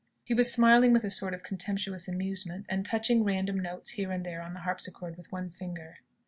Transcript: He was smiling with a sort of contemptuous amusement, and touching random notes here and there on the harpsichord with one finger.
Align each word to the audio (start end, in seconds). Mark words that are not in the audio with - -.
He 0.23 0.33
was 0.33 0.51
smiling 0.51 0.93
with 0.93 1.03
a 1.03 1.11
sort 1.11 1.35
of 1.35 1.43
contemptuous 1.43 2.07
amusement, 2.07 2.65
and 2.67 2.83
touching 2.83 3.23
random 3.23 3.59
notes 3.59 3.91
here 3.91 4.11
and 4.11 4.25
there 4.25 4.41
on 4.41 4.55
the 4.55 4.61
harpsichord 4.61 5.15
with 5.15 5.31
one 5.31 5.51
finger. 5.51 5.97